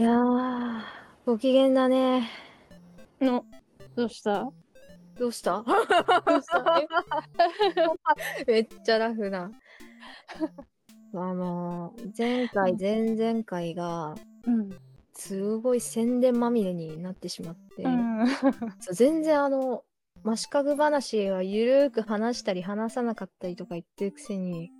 [0.00, 0.80] いやー、
[1.26, 2.26] ご機嫌だね。
[3.20, 3.44] の、
[3.94, 4.50] どうした？
[5.18, 5.62] どうした？
[5.62, 6.80] どうした？
[6.80, 8.44] え？
[8.50, 9.50] めっちゃラフな。
[11.12, 14.14] あのー、前回、前々回が、
[14.46, 14.70] うん。
[15.12, 18.26] すごい宣伝まみれになってしまって、うん。
[18.78, 19.84] そう全然あの、
[20.22, 24.70] マシカグ話はゆるーく話したり話さなかったりとか言ってるくせに、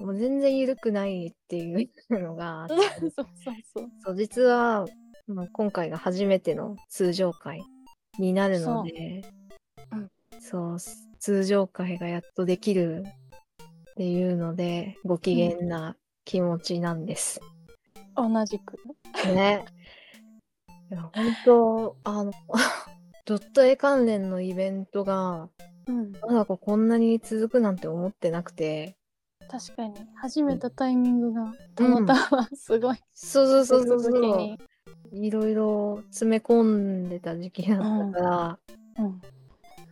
[0.00, 3.26] もう全然ゆるくないっていうのがあって そうそう
[3.74, 3.90] そう。
[4.04, 4.86] そう、実は、
[5.26, 7.62] まあ、今回が初めての通常回
[8.18, 9.22] になるので、
[9.90, 10.78] そううんそう
[11.20, 13.04] 通常回がやっとできる
[13.92, 17.40] っていうので、ご機嫌な気持ちなんです。
[18.16, 18.76] 同じく。
[19.34, 19.64] ね。
[20.90, 21.12] いや、本
[21.44, 22.32] 当あの、
[23.24, 25.48] ドット絵関連のイベントが、
[25.86, 26.12] うん。
[26.12, 28.96] まだかこんなに続くなんて思ってなくて、
[29.48, 32.96] 確かに、始めたタイミングが、たまたま すごい。
[33.12, 34.58] そうそうそうそうそう続きに。
[35.12, 38.58] いろいろ詰め込んでた時期だったから、
[38.98, 39.20] うん。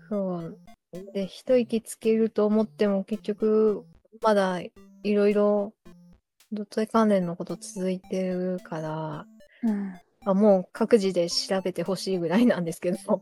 [0.08, 0.58] そう。
[1.14, 3.84] で、一息つけると思っても結局、
[4.20, 4.73] まだい
[5.05, 5.73] ろいろ
[6.53, 9.27] ドット絵関連のこと続いてるから、
[9.62, 9.95] うん。
[10.25, 13.20] あもう各自で調べてほしいぐらいなんですけど。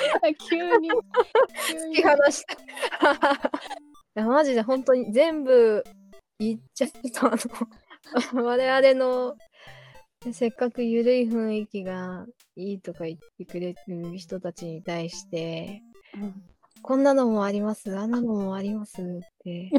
[0.48, 0.90] 急に。
[0.90, 2.54] 急突にき放した。
[4.16, 5.84] いや、マジで本当に全部
[6.38, 7.36] 言っちゃうと、あ
[8.34, 9.36] の、 我々の
[10.32, 12.26] せっかく緩い雰囲気が
[12.56, 15.82] いいとか言ってくれる人たちに対して、
[16.14, 16.46] うん
[16.82, 19.02] こんなのもあります、あんなのもあります？
[19.02, 19.04] っ
[19.44, 19.70] て。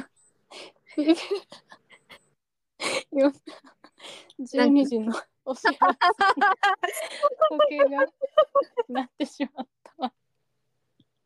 [3.12, 3.32] 今
[4.40, 5.14] 12時の
[5.46, 5.88] お知らせ時
[7.70, 8.06] 計が
[8.90, 9.68] なってしまったわ。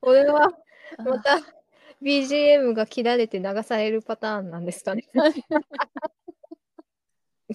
[0.06, 0.52] これは
[1.04, 1.40] また
[2.00, 5.04] BGM が切られて流されるパターンなんですかね。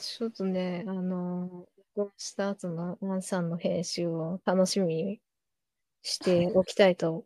[0.01, 5.21] ちょっとね、あの、録音した後のワンさんの編集を楽しみに
[6.03, 7.25] しておきたいと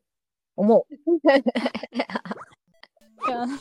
[0.57, 0.95] 思う。
[0.95, 1.21] い
[1.99, 3.59] やあの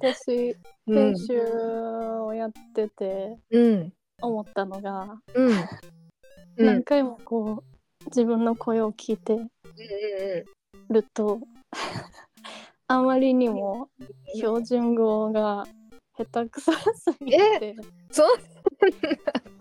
[0.00, 0.56] 私
[0.88, 1.18] うん編。
[1.18, 3.92] 集をやっててうん。
[4.20, 5.52] 思ったのが、うん。
[5.52, 5.54] う
[6.56, 9.38] 何回もこう自分の声を聞いて
[10.90, 11.40] ると
[12.88, 13.88] あまりにも
[14.34, 15.66] 標準語が
[16.16, 16.80] 下手くそす
[17.24, 17.76] ぎて。
[18.10, 18.36] そんな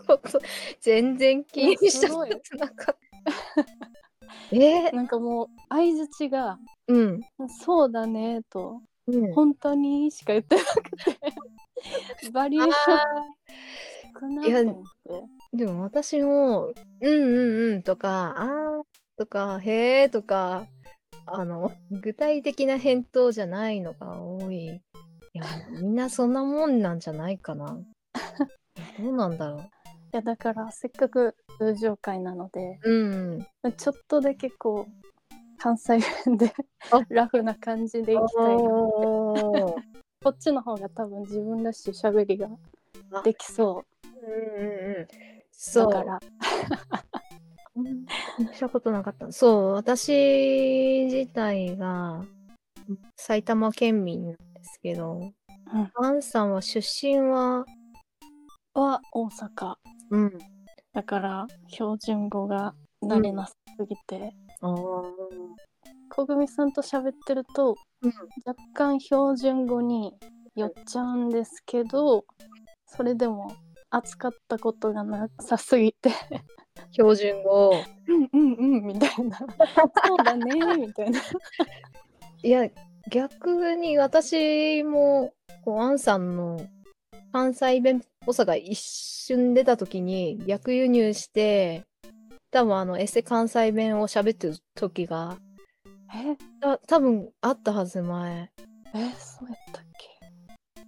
[0.05, 0.41] こと
[0.81, 2.97] 全然気にしたことなかった。
[4.51, 4.89] え？
[4.89, 7.21] ー、なんかもう相づちがうん。
[7.63, 12.31] 「そうだね」とうん「本当に」しか言ってなくて。
[12.31, 12.97] バリエーション
[14.19, 14.83] 少ないと思っ
[15.51, 15.57] て。
[15.57, 18.83] でも私も、うんうんうんとか、あー
[19.17, 20.67] とか、へーとか、
[21.25, 24.65] あの、具体的な返答じゃないのが多い。
[24.65, 24.81] い
[25.33, 27.77] や、みんなそんなもんなんじゃないかな。
[28.99, 29.59] どうなんだろう。
[30.13, 33.47] いやだからせっかく通常会なのでうん。
[33.77, 35.07] ちょっとだけこう
[35.57, 36.53] 関西弁で
[36.91, 39.83] あ ラフな感じでいきたいなこ
[40.29, 42.49] っちの方が多分自分らしい喋りが
[43.23, 45.01] できそうんうんうん。
[45.03, 45.07] う
[45.53, 45.93] そう。
[45.93, 47.20] だからうん
[48.53, 49.31] したことなかった。
[49.31, 52.23] そう、私自体が
[53.15, 54.35] 埼玉県民なん。
[54.35, 55.31] ですけど、
[55.95, 56.51] アンさん。
[56.51, 57.65] は出身は、
[58.73, 59.75] は大阪
[60.11, 60.37] うん。
[60.93, 63.55] だから標準語が慣れなす
[63.87, 65.03] ぎて、あー
[66.09, 66.71] 小組さん。
[66.73, 68.13] と喋ってるとうん。
[68.45, 70.13] 若干標準語に
[70.55, 71.29] 寄っちゃうん。
[71.29, 72.25] ですけど
[72.85, 73.51] それでも
[73.89, 76.11] 扱ったことがなさすぎて
[76.91, 77.73] 標準語を。
[78.07, 79.45] うんうんうんみたいなそ
[80.15, 81.21] うだねみたいな
[82.43, 82.67] いや、
[83.09, 85.33] 逆に私も、
[85.63, 86.59] こう、アンさんの
[87.31, 91.83] 関西弁っぽさが一瞬出た時に逆輸入して、
[92.51, 95.37] 多分あの、エセ関西弁を喋ってる時が、
[96.13, 96.35] え？
[96.59, 98.51] た多分あったはず前。
[98.93, 99.90] えそうやったっけ？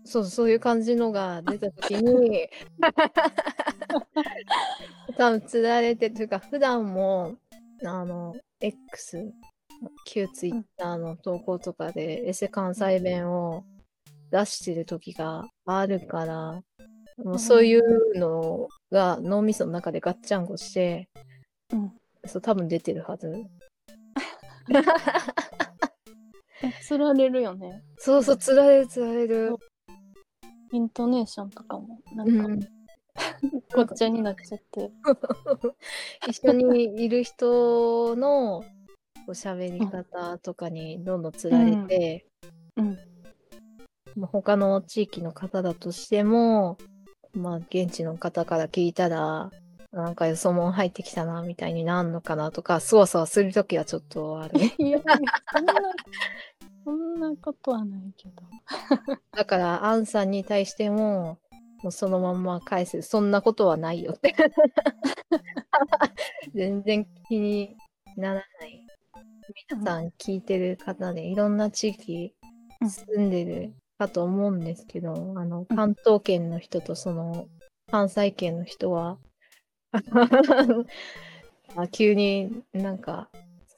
[0.06, 2.50] そう、そういう感じのが出た時に、
[5.18, 7.38] 多分つられて、というか、普段も、
[7.84, 9.34] あの、X、
[10.06, 13.66] 旧ツイッターの投稿とかで、エセ関西弁を
[14.32, 16.64] 出してる時があるから、
[17.18, 21.10] もうそういうのが脳みその中でガッチャンコして、
[21.72, 21.94] うん
[22.26, 23.32] そう、多分出てるはず。
[26.64, 29.58] えつられるよねそうそう、つられる、つられる。
[30.74, 32.60] イントネーションとかもなか、うんん。
[33.74, 34.92] ごっちゃになっちゃって
[36.28, 38.64] 一緒にいる人の
[39.28, 42.26] お喋り方とかにどんどんつられて、
[42.76, 42.98] うん
[44.16, 46.78] まあ他の地域の方だとしても
[47.36, 49.50] まあ、現地の方から聞いたら、
[49.92, 54.54] なんかよそもん入ってきたな、みたいになんのかなとか、そわそわするときはちょっとある。
[54.78, 55.02] いやいや
[55.52, 55.74] そんな
[56.84, 58.44] そんなことはないけど。
[59.32, 61.40] だから、アンさんに対しても、
[61.82, 63.02] もうそのまんま返す。
[63.02, 64.34] そんなことはないよって。
[66.54, 67.76] 全然気に
[68.16, 68.88] ならない。
[69.72, 72.34] 皆さん聞いてる方で、いろんな地域
[72.82, 77.48] うん住んでるかと思うんですけど、あの、うん関東圏の人とその、
[77.92, 79.18] 関西圏の人は、
[81.76, 83.30] あ急になんか、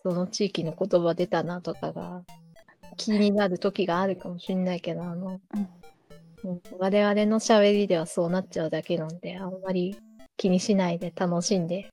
[0.04, 2.24] その地域の言葉出たなとかが
[2.97, 5.69] 気になる時があるかもしれないけど、あの、うん。
[6.44, 9.97] うん我々の喋りではそうなっちゃうだけなんで、あんまり
[10.38, 11.89] 気にしないで楽しんで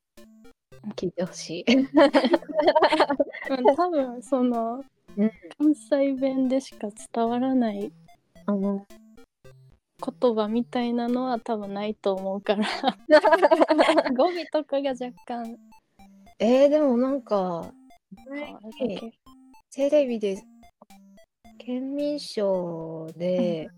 [0.95, 1.75] 聞いてほしい。
[1.75, 1.81] う
[3.73, 4.85] ん多分その、
[5.17, 5.31] うん。
[5.59, 7.91] 関西弁でしか伝わらない
[8.45, 8.85] あの
[10.21, 12.67] 言葉みたいなのは多分ないと思うから。
[14.15, 15.57] 語尾とかが若干。
[16.39, 17.73] えー、でもなんか。
[19.75, 20.43] テレビで、
[21.65, 23.71] 県民賞で、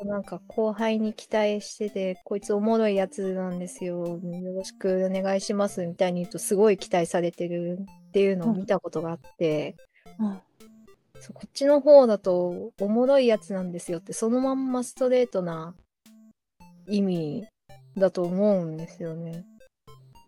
[0.00, 0.08] うん。
[0.08, 7.78] なんか後輩に期待してて、こいつおもろいやつなんですよ、よろしくお願いしますみたいに言うと、すごい期待されてる
[8.08, 9.76] っていうのを見たことがあって、
[10.18, 10.40] うん。
[11.32, 15.74] こっちの方だと、おもろいやつなんですよって、そのまんまストレートな
[16.88, 17.46] 意味
[17.96, 19.44] だと思うんですよね。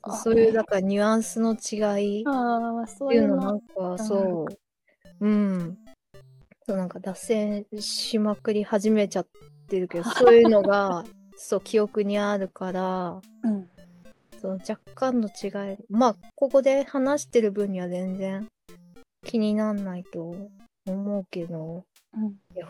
[0.03, 0.17] あ。
[0.17, 1.77] そういう、だからニュアンスの違
[2.21, 3.29] いっていう。
[3.29, 4.47] のなんかそ
[5.21, 5.79] う、うん。
[6.69, 9.27] そうなんか脱線しまくり始めちゃっ
[9.69, 11.05] てるけど、 そういうのが、
[11.37, 13.71] そう、記憶にあるから、うん。
[14.41, 18.49] その若干の違い、まあ、ここで話してる分には全然
[19.25, 20.35] 気になんないと
[20.87, 21.85] 思うけど、
[22.15, 22.31] うん。
[22.31, 22.67] いや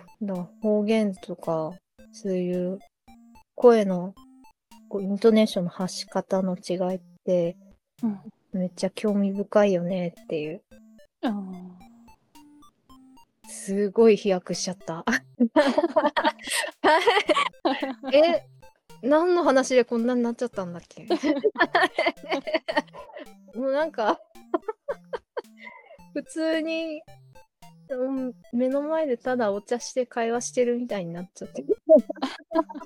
[0.63, 1.73] 方言とか、
[2.13, 2.79] そういう
[3.55, 4.15] 声の
[4.89, 7.57] こうイントネーションの発し方の違いって、
[8.03, 8.21] うん。
[8.53, 10.63] めっちゃ興味深いよねっていう。
[11.23, 11.31] あ
[13.67, 15.05] すごい飛躍しちゃった。
[18.15, 18.47] え、
[19.03, 21.09] 何の話でこんなになっちゃったんだっけ？
[23.59, 24.21] もうなんか、
[26.15, 27.03] 普通に、
[27.89, 31.65] うん目の前でただお茶して会話してるみたいになっちゃって。
[32.55, 32.79] あ、確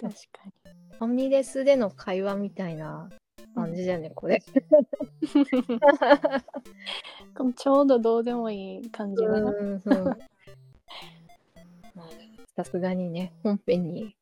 [0.00, 0.08] か
[0.46, 0.52] に。
[0.98, 3.10] ファミレスでの会話みたいな
[3.54, 4.42] 感じだよね、これ。
[7.56, 9.52] ちょうどどうでもいい感じがな。
[12.56, 14.16] さすがにね、本編に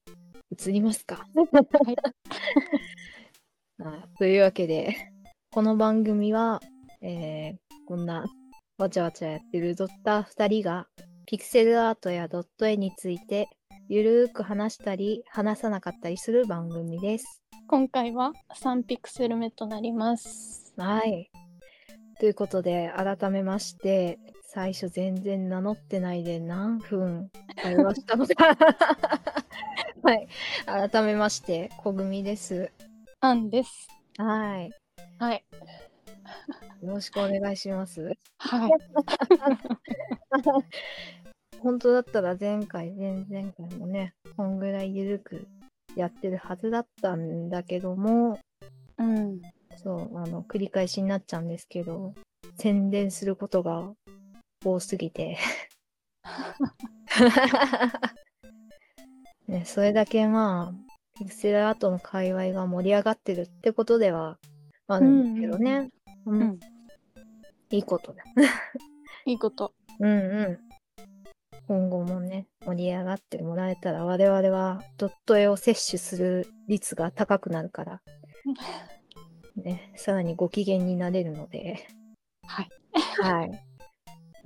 [0.50, 1.26] 移りますか。
[4.18, 4.94] というわけで、
[5.50, 6.60] この番組は、
[7.00, 7.58] えー
[7.88, 8.26] こんな
[8.76, 10.88] わちゃわちゃやってるドッター2人が、
[11.24, 13.48] ピクセルアートやドット絵について、
[13.90, 17.42] ゆるーく話したり、話さなかったりする番組です。
[17.68, 20.74] 今回は3ピクセル目となります。
[20.76, 21.30] はい。
[22.20, 27.30] ということで、改めまして、最初全然名乗ってないで何分
[27.62, 28.34] 会話したのか。
[30.04, 30.28] はい。
[30.66, 32.70] 改めまして、小組です。
[33.20, 33.88] アンです。
[34.18, 34.70] はい。
[35.18, 35.42] はい。
[36.82, 38.12] よろしくお願いします。
[38.36, 38.70] はい。
[41.60, 45.46] 本当だったら前回、前々回もね、こんぐらいゆるく
[45.96, 48.38] やってるはずだったんだけども、
[48.98, 49.40] うん。
[49.76, 52.14] そう、あの、繰り返しになっちゃうんですけど、
[52.56, 53.92] 宣伝することが
[54.64, 55.38] 多すぎて。
[59.46, 64.38] ね、それだけまあ、ピクセルアートの界隈が盛り上がってるってことでは
[64.86, 65.90] あるんですけどね。
[66.26, 66.60] うんうん。
[67.70, 68.22] いいことだ。
[69.24, 69.72] いいこと。
[69.98, 70.67] うんうん。
[71.68, 78.00] 今後もね、盛り上がってもらえたら、我々はドット絵を摂取する率が高くなるから、
[79.54, 81.86] ね、さらにご機嫌になれるので、
[82.46, 82.70] はい。
[83.20, 83.50] はい。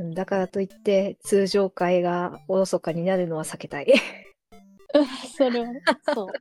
[0.01, 3.87] うんだからといって、通常会がおろそかになるのは避けたい。
[5.37, 5.73] それは、
[6.13, 6.33] そう。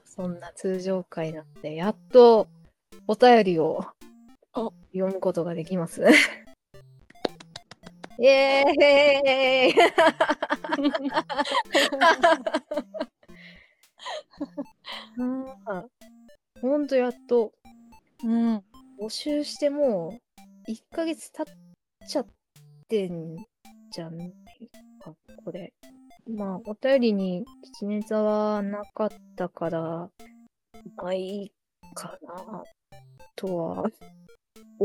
[0.06, 2.46] そんな通常会なんで、やっと
[3.06, 3.84] お便りを
[4.54, 6.06] お読むことができます。
[8.18, 9.74] イエーイ
[16.60, 17.52] ほんとやっと
[18.24, 18.62] うん。
[18.98, 20.18] 募集しても
[20.68, 21.46] う1ヶ月経っ
[22.08, 22.26] ちゃっ
[22.88, 23.36] てん
[23.90, 24.32] じゃない
[25.00, 25.72] か、これ。
[26.26, 27.44] まあ、お便りに
[27.74, 30.10] 決め座はなかったから、
[30.96, 31.52] まあいい
[31.94, 32.64] かな、
[33.36, 33.90] とは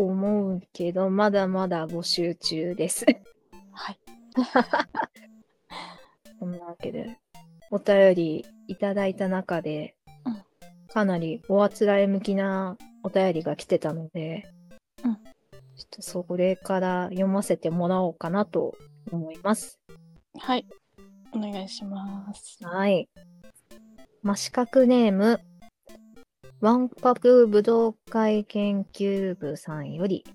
[0.06, 3.06] 思うけど、まだまだ募集中です。
[3.72, 4.00] はい。
[6.40, 7.18] こんなわけで、
[7.72, 10.44] お便りいただいた中で、うん
[10.92, 14.50] かなりおあつらえ向きなお便りが来てたので、
[15.04, 15.20] うん
[15.80, 18.76] ちょっとそれから読ませてもらおうかなと
[19.12, 19.80] 思います。
[20.38, 20.68] はい。
[21.32, 22.60] お願いします。
[22.66, 23.08] はい。
[24.22, 25.40] 真四角ネーム、
[26.62, 30.26] わんぱく武道会研究部さんより、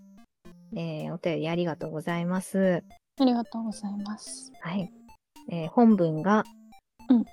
[0.74, 2.82] えーお便りありがとうございます。
[3.20, 4.50] ありがとうございます。
[4.60, 4.90] はい。
[5.50, 6.44] えー本文が、
[7.10, 7.24] うん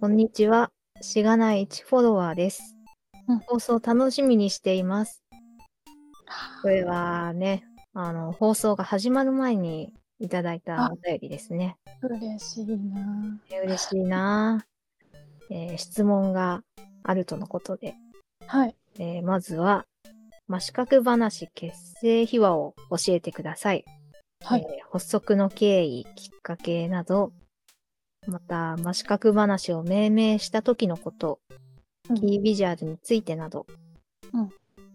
[0.00, 0.72] こんにちは。
[1.00, 2.76] しがない1フォロワーです。
[3.28, 5.22] うん放送楽しみにしています。
[6.62, 7.62] これはね、
[7.94, 11.76] あの、放送が始まる前にいただいたお便りですね。
[12.02, 13.38] 嬉しいな。
[13.48, 14.66] えー嬉しいな、
[15.50, 16.64] えー質問が
[17.04, 17.94] あるとのことで、
[18.46, 18.76] はい。
[18.98, 19.86] えーまずは、
[20.48, 23.84] 真四角話結成秘話を教えてください。
[24.44, 24.66] はい。
[24.68, 27.32] えー発足の経緯、きっかけなど、
[28.26, 31.40] また、真四角話を命名した時のこと、
[32.10, 33.66] うんキービジュアルについてなど、
[34.34, 34.50] うん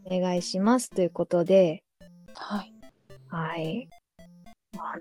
[0.09, 1.83] お願いしますということで、
[2.33, 2.73] はい。
[3.29, 3.89] はい。
[4.77, 4.95] あ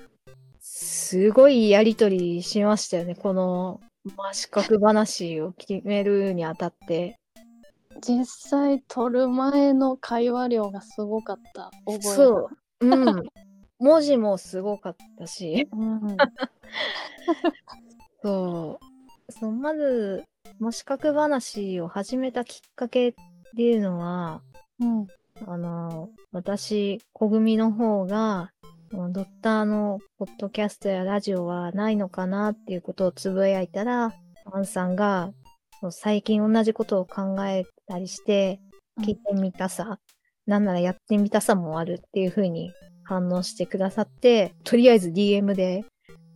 [0.60, 3.14] すごいやりとりしましたよね。
[3.14, 3.80] この
[4.14, 7.18] 真四角話を決めるにあたって。
[8.06, 11.70] 実際撮る前の会話量がすごかった。
[11.86, 12.86] 覚えがそう。
[12.86, 13.22] うん。
[13.78, 15.68] 文字もすごかったし。
[15.72, 16.16] うん。
[18.22, 18.78] そ
[19.28, 19.32] う。
[19.32, 20.24] そうまず、
[20.60, 23.14] 真四角話を始めたきっかけっ
[23.56, 24.42] ていうのは、
[24.80, 25.06] うん。
[25.46, 34.14] あの、私、小組の方が、うんドッターのポッドキャストやラジオはないのかなっていうことをつぶやいたら、
[34.52, 35.32] アンさんが、
[35.90, 38.60] 最近同じことを考えたりして、
[39.02, 39.98] 聞いてみたさ、
[40.46, 42.72] なんならやってみたさもあるっていうふうに
[43.04, 45.84] 反応してくださって、とりあえず DM で、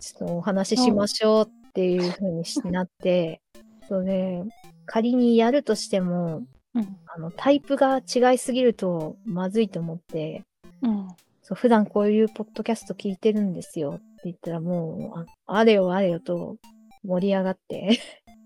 [0.00, 3.40] ちょっとお話ししましょうっていうふうにしなって、
[3.88, 4.42] それ、
[4.86, 6.42] 仮にやるとしても、
[6.74, 6.96] うん。
[7.06, 10.42] あの、タイプが違いすぎるとまずいと思って、
[10.82, 11.08] うん。
[11.50, 16.58] そう普段こういうポッドキャスト聞いてるんですよって言ったらもう、ああれよあれよと
[17.02, 18.00] 盛り上がって、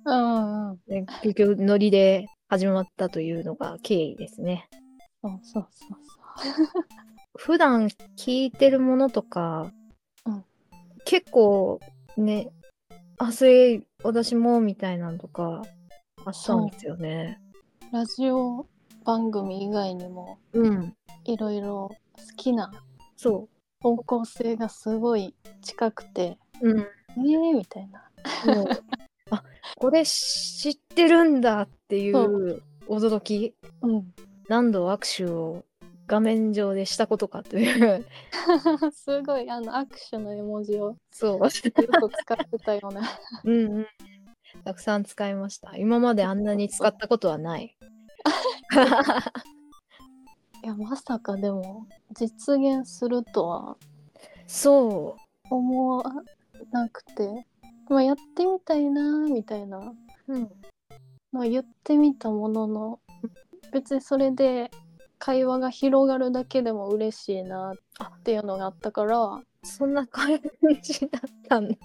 [0.07, 0.71] うん。
[0.71, 0.79] うん。
[0.89, 4.71] で結局ノリで始まったというのが経緯ですね。
[5.23, 5.99] そうそうそう
[7.37, 9.71] 普段聞いてるものとか、
[10.25, 10.45] うん
[11.05, 11.81] 結構
[12.17, 12.49] ね、
[13.19, 15.61] あ、それ私もみたいなのとか
[16.25, 17.39] あったんですよね。
[17.83, 17.93] そう。
[17.93, 18.67] ラジオ
[19.05, 20.97] 番組以外にもうん。
[21.27, 22.71] いろいろ好きな
[23.17, 23.49] そ
[23.81, 26.71] 方向性がすごい近くて、う。
[26.71, 26.81] うん。
[26.81, 28.11] えーみたいな。
[28.47, 28.69] もう
[29.31, 29.45] あ、
[29.77, 33.55] これ知ってるんだっていう驚き。
[33.83, 34.15] うん。
[34.49, 35.65] 何度握手を
[36.07, 38.07] 画面上でしたことかという。
[38.93, 41.51] すごいあの握手の絵文字をそう。
[41.51, 43.01] ずっと使ってたよね。
[43.45, 43.87] うんうん。
[44.65, 45.77] たくさん使いました。
[45.77, 47.77] 今まであんなに使ったことはない。
[50.65, 51.87] いやまさかでも
[52.19, 53.77] 実現するとは。
[54.47, 55.15] そ
[55.51, 56.03] 思わ
[56.71, 57.47] なくて、
[57.91, 59.79] まあ、やってみたいなみたいな。
[60.27, 60.33] う。
[60.33, 60.51] うん。
[61.33, 62.99] まあ、言ってみたものの
[63.73, 64.71] 別にそれで
[65.19, 69.43] 会話が広がるだけでも嬉しいなっていうのがあったから。
[69.65, 70.41] そんな感
[70.83, 71.77] じだったんだ。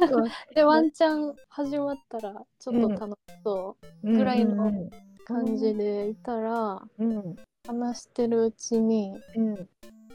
[0.54, 4.10] でワンチャン始まったらちょっと楽しそう。
[4.10, 4.90] ぐらいのうん
[5.30, 7.36] 感じでいたら、うん。
[7.66, 9.54] 話してるうちにうん。
[9.54, 9.58] い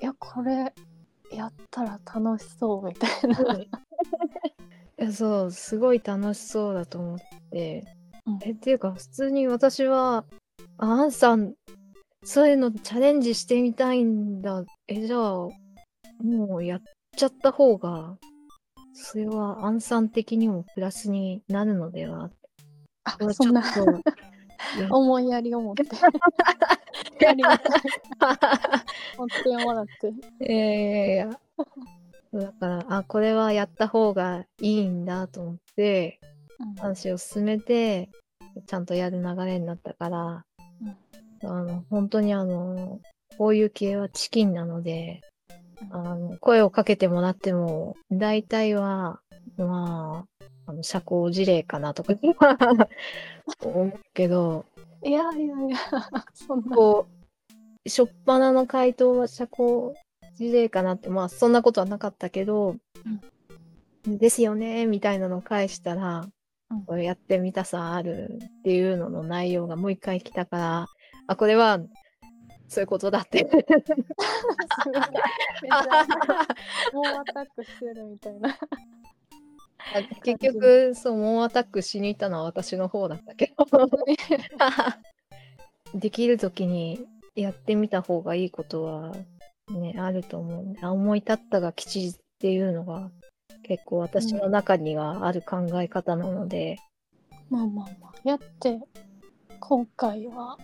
[0.01, 0.73] やこれ
[1.31, 3.09] やったら楽しそうみたい
[3.45, 3.53] な。
[3.55, 3.69] い
[4.97, 7.19] やそうすごい楽しそうだと思っ
[7.51, 7.85] て、
[8.25, 8.39] うん。
[8.41, 10.25] えっていうか普通に私は
[10.77, 11.53] あアンさん
[12.23, 14.65] そういうのチャレンジしてみたいんだ。
[14.87, 15.47] えじゃあ
[16.23, 16.81] もうやっ
[17.15, 18.17] ちゃった方が
[18.93, 22.31] それはアンさん的にもプラスになるのでは
[23.03, 23.61] あちょっそんな。
[23.61, 24.01] と
[24.89, 25.83] 思いやりを持って。
[27.27, 27.81] ありがたい
[29.17, 30.09] 持ってもらって。
[30.45, 31.29] いやいやいや。
[32.33, 36.19] だからあこれはやった方がいいんだと思って
[36.59, 36.75] うん。
[36.75, 38.09] 話を進めて
[38.67, 40.45] ちゃんとやる流れになったから、
[41.43, 42.99] あの本当にあの
[43.37, 45.34] こういう系はチキンなので、うん
[45.91, 49.19] あの声をかけてもらっても大体は
[49.57, 52.13] まああの社交辞令かなとか
[53.63, 54.65] 思うけど
[55.03, 55.77] いやいやいや
[56.33, 56.75] そんな。
[56.75, 57.15] こう
[57.87, 59.95] 初っ端の回答は社交
[60.35, 62.75] 辞令かなってまあそんなことはなかったけど、
[64.05, 66.31] ですよねみたいなのを返したら、うん
[66.87, 70.87] これやってみたさあるっていうのの内容がもう一回来たから
[71.27, 71.79] あこれは
[72.67, 73.43] そういうことだって。
[73.43, 73.49] も
[77.01, 78.57] うアタックしてるみたいな。
[80.23, 83.65] 結局、そう、モンアタックしに行ったのは私の方だったけど。
[85.99, 87.05] できる時に
[87.35, 89.15] やってみた方がいいことは
[89.69, 90.63] ね、あると思う。
[90.63, 93.11] んで、思い立ったが吉っていうのが
[93.63, 96.77] 結構私の中にはある考え方なので。
[97.51, 98.79] うん、まあまあまあ、やって
[99.59, 100.57] 後悔は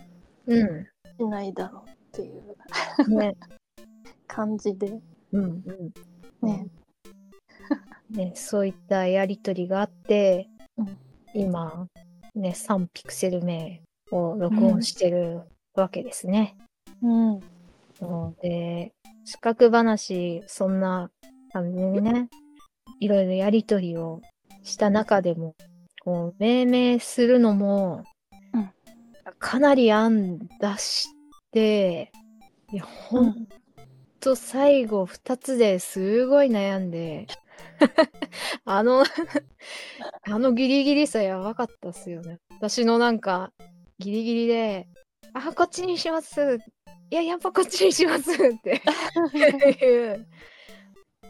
[1.22, 3.36] しないだろうっていう、ね、
[4.26, 5.00] 感じで。
[5.32, 6.46] うんうん。
[6.46, 6.66] ね。
[8.10, 10.98] ね、そういったやりとりがあって、うん、
[11.34, 11.86] 今、
[12.34, 15.42] ね、3ピクセル目を録音してる
[15.74, 16.56] わけですね。
[17.02, 17.40] うん。
[18.00, 18.92] ので、
[19.24, 21.10] 資格話、そんな
[21.52, 22.28] 感じにね、
[23.00, 24.20] いろいろやりとりを
[24.62, 25.54] した中でも、
[26.00, 28.04] こう、命名するのも、うん、
[29.42, 30.46] かなり案出
[30.78, 31.08] し
[31.50, 32.12] て、
[32.72, 33.48] いや、ほん
[34.20, 37.26] と最後2つですごい悩んで、
[38.64, 39.04] あの
[40.22, 42.38] あのギリギリさやばかったっすよね。
[42.52, 43.52] 私のなんか、
[43.98, 44.88] ギリギリで、
[45.34, 46.58] あ、こっちにします。
[47.10, 48.30] いや、やっぱこっちにします。
[48.30, 48.80] って。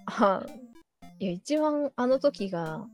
[0.05, 0.47] あ
[1.19, 2.87] いや、一番あの時が、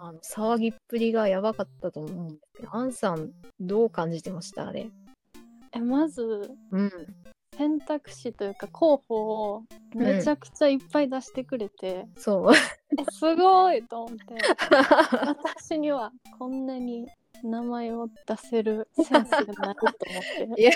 [0.00, 4.68] あの騒ぎっぷりがやばかったと思うんですけど、アンさん、どう感じてました？
[4.68, 4.90] あれ。
[5.72, 6.90] え、まず、うん、
[7.56, 9.14] 選択肢というか候補
[9.54, 9.62] を
[9.94, 12.52] めちゃくちゃいっぱい出してくれて、うん、そう。
[12.98, 14.24] えすごいと思って。
[15.58, 17.06] 私にはこんなに
[17.42, 19.94] 名前を出せるセンスがないと思っ
[20.54, 20.54] て。
[20.62, 20.72] いや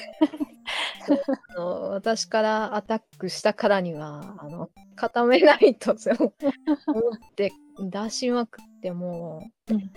[1.57, 6.33] あの私からアタックしたからにはあの固めないと思っ
[7.35, 9.75] て出しまくっても、う。
[9.75, 9.93] ん、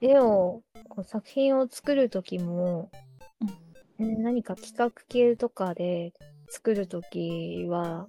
[0.00, 2.90] 絵をこう作品を作る時も、
[3.98, 6.12] うん、何か企画系とかで
[6.48, 8.08] 作る時は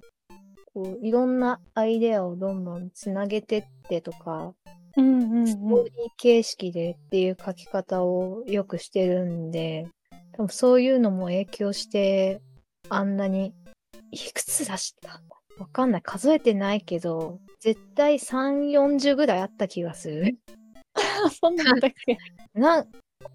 [0.73, 4.53] こういろんなアイデアをどんどんつなげてってとか
[4.97, 9.87] うんうんうん、ストーリー形式でっていう書き方をよくしてるんで、
[10.33, 12.41] 多分そういうのも影響して、
[12.89, 13.53] あんなに、
[14.11, 15.21] いくつ出した
[15.59, 16.01] わかんない。
[16.01, 20.37] 数えてないけど、絶対3、40ぐらいあった気がする。
[21.41, 22.17] そんなんだっけ？
[22.53, 22.85] な、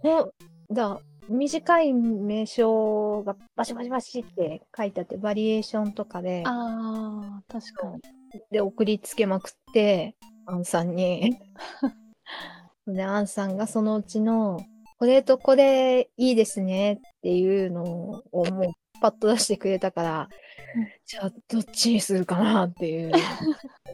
[0.03, 0.33] ほ
[0.71, 6.43] だ、短い名称がバシバシバシって書いてあって、バリエーションとかで。
[6.47, 8.01] ああ、確かに。
[8.51, 11.39] で、送りつけまくって、アンさんに。
[12.87, 14.61] で、アンさんがそのうちの、
[14.99, 17.83] これとこれいいですねっていうの
[18.33, 20.29] をもうパッと出してくれたから、
[21.07, 23.13] じゃあどっちにするかなっていう。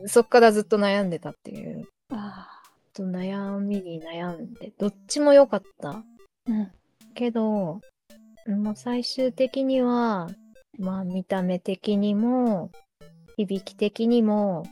[0.06, 1.86] そっからずっと悩んでたっていう。
[2.10, 2.48] あ
[2.92, 6.04] と悩みに悩んで、どっちも良かった。
[6.46, 6.70] うん。
[7.14, 7.80] けど、
[8.46, 10.28] もう最終的には、
[10.78, 12.70] まあ見た目的にも、
[13.36, 14.66] 響き的にも、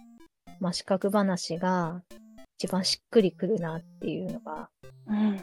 [0.58, 2.02] まあ、四角話が
[2.58, 4.70] 一番しっくりくるなっていうのが、
[5.06, 5.40] うん、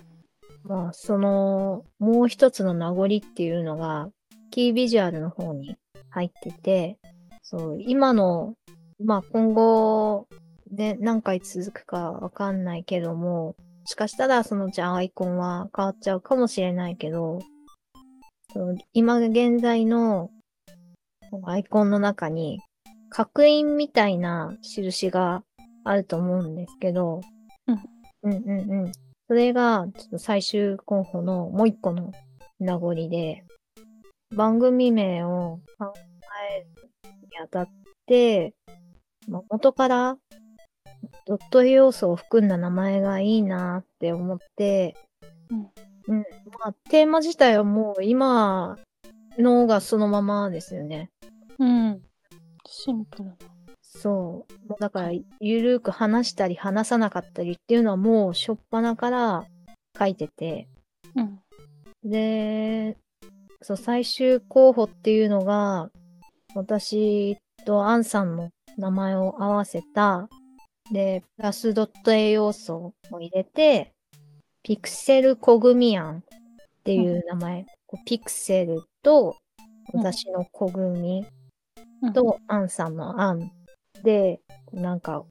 [0.63, 4.09] まあ、その、もう一つの名残っていうのが、
[4.49, 5.77] キービジュアルの方に
[6.11, 6.97] 入ってて、
[7.41, 8.53] そう、今の、
[9.03, 10.27] まあ、今後、
[10.71, 17.39] ね、何回続くかわかんないけども、もしかしたらそのうちアイコンは変わっちゃうかもしれないけど、
[18.93, 20.29] 今現在の
[21.45, 22.59] アイコンの中に
[23.09, 25.43] 刻印みたいな印が
[25.83, 27.21] あると思うんですけど、
[27.67, 27.81] うん、
[28.23, 28.91] うんうんうん。
[29.27, 32.11] それが、ちょっと最終候補のもう一個の
[32.59, 33.45] 名残で、
[34.33, 35.93] 番組名を考
[36.53, 36.67] える
[37.29, 38.53] にあたってて、
[39.29, 40.17] まあ、元から
[41.25, 44.97] ドット要素を含んだ名前がいいなって思って、
[45.49, 45.59] うん。
[46.07, 46.25] うん。
[46.59, 48.77] まあ、テーマ自体はもう今
[49.37, 51.09] のがそのままですよね。
[51.57, 52.01] うん。
[52.67, 53.35] シンプルな。
[53.81, 54.69] そう。
[54.69, 59.45] もうだから、ゆるく話したり話さなかったりっていうのはもう初っ端から
[59.97, 60.67] 書いてて。
[61.15, 61.39] うん。
[62.03, 62.97] で、
[63.61, 65.89] そう、最終候補っていうのが、
[66.55, 70.27] 私とアンさんの名前を合わせた、
[70.91, 73.93] で、プラスドット A 要素を入れて、
[74.63, 76.21] ピクセルコグミアンっ
[76.83, 77.59] ていう名前、
[77.93, 79.35] うん、ピクセルと
[79.93, 81.25] 私のコグミ
[82.13, 83.51] と、アンさんのアン
[84.03, 84.41] で、
[84.73, 85.23] なんか、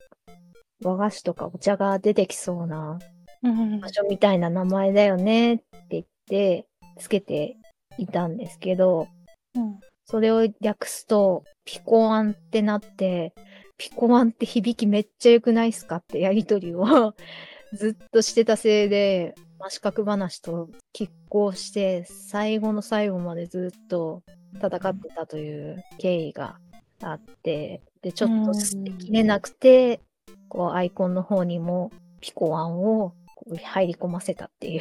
[0.82, 2.98] 和菓子とかお茶が出てきそうな
[3.42, 6.66] 場所みたいな名前だよねって言って、
[6.98, 7.56] つけて
[8.00, 9.08] いたんですけど、
[9.54, 13.34] うん、それを略すと、ピコアンってなって、
[13.76, 17.14] ピコアンって響きめっちゃ良くないっすかってやりとりを
[17.72, 24.22] ずっとしてたせいで、真四角話と拮抗して、最後の最後までずっと
[24.54, 26.58] 戦ってたという経緯が
[27.02, 30.00] あって、で、ちょっと捨てきれなくて、
[30.48, 33.14] こうアイコンの方にもピコワンを
[33.62, 34.80] 入り込ませたっていう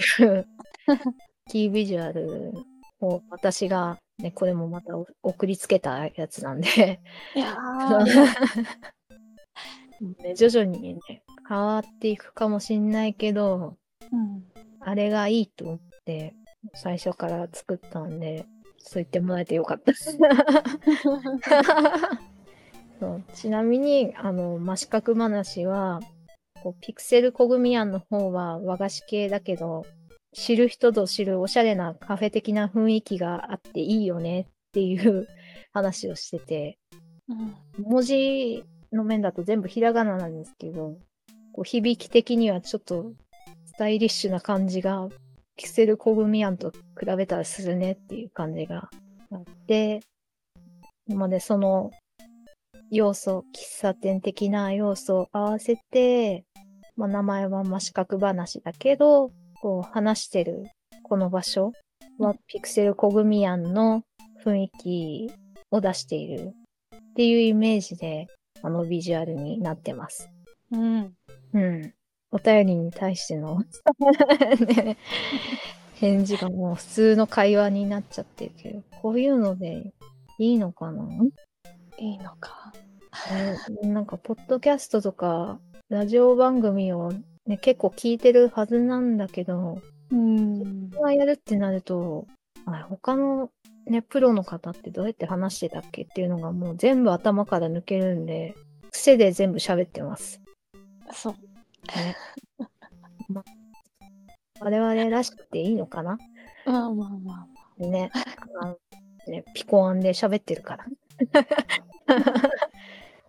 [1.49, 2.53] キービジュアル
[3.01, 6.99] を私が、ね、これもまた送りつけたやつなんで。
[7.35, 7.55] いや
[10.23, 13.77] ね、 徐々にね、変わっていくかもしんないけど、
[14.11, 14.43] うん、
[14.81, 16.35] あれがいいと思って、
[16.73, 18.45] 最初から作ったんで、
[18.77, 19.93] そう言ってもらえてよかった。
[22.99, 23.23] そう。
[23.33, 26.01] ちなみに、あの、真四角話は、
[26.61, 29.85] こうピクセルコグミアンの方は和菓子系だけど、
[30.33, 35.27] 知る人ぞ知るおしゃれなカフェ的な雰囲気があっていいよねっていう
[35.73, 36.77] 話をしてて、
[37.27, 40.97] うん文字の面だと全部ひらがななんですけど、
[41.53, 43.13] こう響き的にはちょっと
[43.65, 45.07] スタイリッシュな感じが、
[45.55, 48.89] ピクセルコグミアンと比べたらするねっていう感じが
[49.31, 50.01] あって、
[51.07, 51.91] なのでその
[52.91, 56.45] 要素、喫茶店的な要素を合わせて、
[56.95, 60.63] まあ、名前は四角話だけど、こう話してる
[61.03, 61.73] この場所
[62.17, 64.03] はピクセルコグミアンの
[64.43, 65.31] 雰囲気
[65.71, 66.53] を出している
[66.95, 68.27] っていうイメージで、
[68.61, 70.29] あのビジュアルになってます。
[70.71, 71.13] うん
[71.53, 71.93] うん。
[72.31, 73.63] お便りに対しての、
[74.67, 74.97] ね、
[75.95, 79.93] 返事がもう普通の会話になっちゃってるけど、こういうので
[80.37, 81.03] いいのかな？
[81.97, 82.71] いいのか
[83.81, 87.11] ねなんか、ポッドキャストとか、ラジオ番組を、
[87.49, 89.81] ね、結構聞いてるはずなんだけど、
[90.11, 92.27] うんがやるってなると、
[92.67, 93.49] あ他の
[93.87, 98.53] ね、プロの方ってどうやって話してたっけっていうのがもう全部頭から抜けるんで、
[98.91, 100.39] 癖で全部喋ってます。
[101.11, 101.33] そう
[101.97, 102.15] ね。
[103.29, 103.43] ま
[104.59, 106.19] 我々らしくていいのかな？
[106.67, 107.47] まあまあま
[107.79, 108.11] あね。
[108.61, 108.77] あの
[109.27, 110.85] ねピコアンで喋ってるから。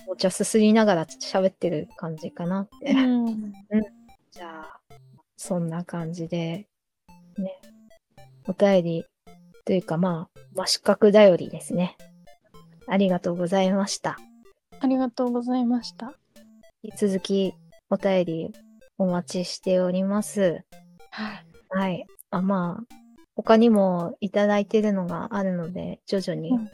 [0.07, 2.93] お茶すすりながら喋ってる感じかなって。
[2.93, 3.53] うん
[4.41, 4.81] じゃあ、
[5.37, 6.67] そんな感じで、
[7.37, 7.61] ね。
[8.49, 9.05] お便り
[9.67, 11.99] というかまあ、真四角だよりですね。
[12.87, 14.17] ありがとうございました。
[14.81, 16.15] ありがとうございました
[16.83, 17.55] 引き続き
[17.91, 18.53] お便り
[18.97, 20.65] お待ちしております。
[21.11, 22.07] はいはい。
[22.31, 22.95] あ、まあ、
[23.37, 26.71] 他にもいただいてるのがあるので、徐々にうん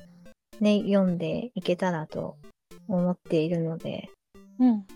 [0.60, 2.36] ね、読んでいけたらと
[2.86, 4.08] 思っているので、
[4.60, 4.86] うん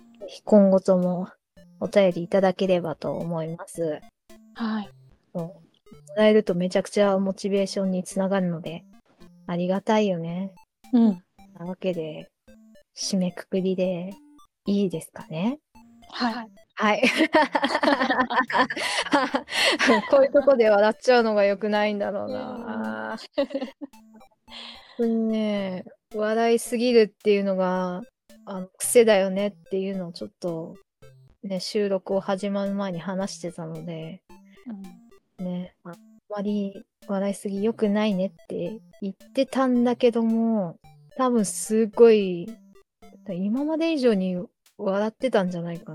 [0.45, 1.27] 今後とも
[1.81, 4.01] お便りいただければと思います。
[4.55, 4.91] はい
[5.33, 5.63] も
[6.17, 8.85] らえるとめちゃくちゃモチベーションにつながるので、
[9.47, 10.53] ありがたいよね。
[10.93, 11.23] うん
[11.59, 12.29] なわけで、
[12.97, 14.13] 締めくくりで
[14.67, 15.59] いいですかね？
[16.13, 17.03] はいはい。
[20.11, 23.17] こういうとこで笑っちゃうのが良くないんだろうな。
[23.37, 23.47] 本
[24.97, 28.03] 当にね、笑いすぎるっていうのが、
[28.47, 30.75] あの癖だよねっていうのをちょっと、
[31.43, 34.23] ね、収録を始まる前に話してたので、
[35.39, 35.95] ね、あん
[36.29, 40.77] まり笑いすぎ良くないねって言ってたんだけども、
[41.17, 42.49] 多分すごい、
[43.29, 44.37] 今まで以上に
[44.77, 45.95] 笑ってたんじゃないか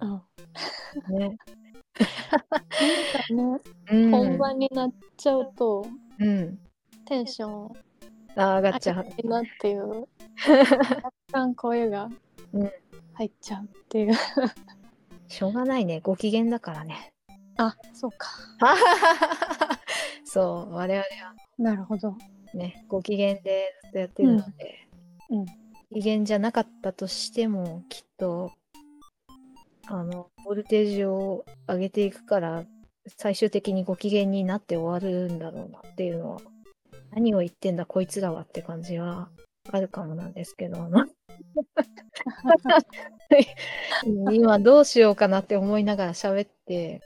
[0.00, 0.22] な。
[1.08, 1.36] うんね。
[3.30, 5.86] なんかね、うん、本番になっちゃうと
[6.18, 6.58] うん。
[7.06, 7.72] テンション
[8.36, 9.28] あ、上がっちゃう。
[9.28, 10.06] なっていう
[10.48, 12.08] 若干声が
[12.52, 12.72] うん
[13.14, 14.14] 入っちゃうっていう
[15.28, 16.00] しょうがないね。
[16.00, 17.12] ご機嫌だからね。
[17.56, 18.28] あそうか。
[20.24, 21.34] そう、我々は。
[21.58, 22.16] なるほど。
[22.54, 24.88] ね、ご機嫌でずっとやってるので、
[25.30, 25.38] うん。
[25.40, 25.46] うん。
[25.46, 28.52] 機嫌じゃなかったとしても、きっと、
[29.86, 32.64] あの、ボルテージを上げていくから、
[33.16, 36.40] 最終的にご機嫌になって終わるんだろうなっていうのは、
[37.10, 39.28] 何を言ってんだこいつらはって感じは
[39.70, 41.06] あるかもなんですけど、あ の
[44.32, 47.00] 今どうしようかなって思いながら喋って、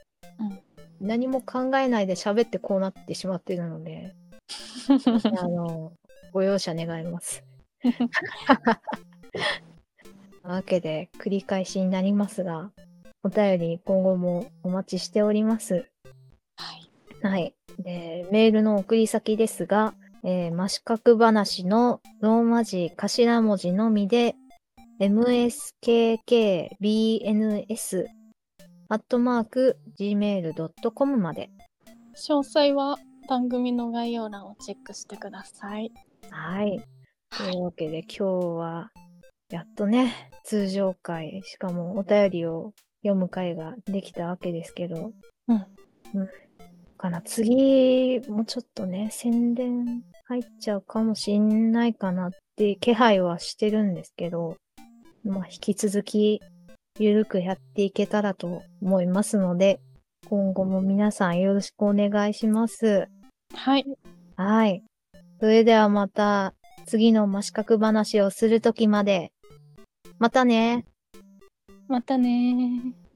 [1.00, 4.14] 何も考えないで喋ってこうなってしまっているので、
[5.38, 5.92] あの、
[6.32, 7.44] ご容赦願います。
[10.42, 12.72] な わけで、繰り返しになりますが、
[13.22, 15.88] お便り今後もお待ちしております。
[16.56, 16.90] はい
[17.22, 17.54] はい。
[17.78, 24.34] で、メールの送り先ですが、えー、真四角話のローマ字頭文字のみで、
[25.00, 26.36] mskkbns
[28.88, 31.50] アットマーク gmail.com まで。
[32.16, 35.92] 詳細は番組の概要欄をチェックしてください
[36.30, 36.82] はい。
[37.30, 38.24] というわけで今日
[38.56, 38.90] は、
[39.50, 45.12] やっとね、通常回、しかもお便りを読む回ができたわけですけど、
[45.46, 45.66] うん。
[46.14, 46.28] うん。
[46.96, 47.22] かな。
[47.22, 54.56] 次もちょっとね、宣伝入っちゃうかもしんないかなって気配はしてるんですけど、
[55.24, 56.40] まあ、引き続き
[56.98, 59.80] ゆるくやっていけたらと思いますので、
[60.28, 63.08] 今後も皆さんよろしくお願いします。
[63.54, 63.86] はい。
[64.36, 64.82] はい。
[65.40, 66.54] それではまた
[66.86, 69.32] 次の真四角話をするときまで。
[70.18, 70.84] またね。
[71.86, 73.07] またねー。